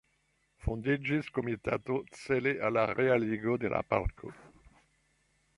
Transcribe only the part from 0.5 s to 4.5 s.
Fondiĝis komitato cele al la realigo de la parko.